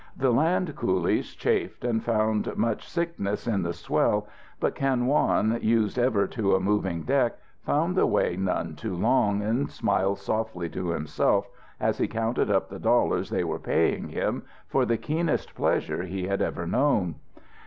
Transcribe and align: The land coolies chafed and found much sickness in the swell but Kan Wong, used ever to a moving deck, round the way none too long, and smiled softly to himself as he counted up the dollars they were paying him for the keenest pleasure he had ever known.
The 0.17 0.31
land 0.31 0.75
coolies 0.75 1.35
chafed 1.35 1.85
and 1.85 2.03
found 2.03 2.57
much 2.57 2.89
sickness 2.89 3.45
in 3.45 3.61
the 3.61 3.71
swell 3.71 4.27
but 4.59 4.73
Kan 4.73 5.05
Wong, 5.05 5.61
used 5.61 5.99
ever 5.99 6.25
to 6.29 6.55
a 6.55 6.59
moving 6.59 7.03
deck, 7.03 7.37
round 7.67 7.95
the 7.95 8.07
way 8.07 8.35
none 8.35 8.73
too 8.75 8.95
long, 8.95 9.43
and 9.43 9.69
smiled 9.69 10.17
softly 10.17 10.69
to 10.69 10.89
himself 10.89 11.47
as 11.79 11.99
he 11.99 12.07
counted 12.07 12.49
up 12.49 12.67
the 12.69 12.79
dollars 12.79 13.29
they 13.29 13.43
were 13.43 13.59
paying 13.59 14.07
him 14.07 14.41
for 14.65 14.87
the 14.87 14.97
keenest 14.97 15.53
pleasure 15.53 16.01
he 16.01 16.25
had 16.25 16.41
ever 16.41 16.65
known. 16.65 17.13